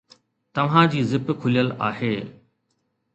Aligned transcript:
توهان 0.53 0.87
جي 0.93 1.03
زپ 1.11 1.29
کليل 1.43 1.69
آهي 1.89 2.13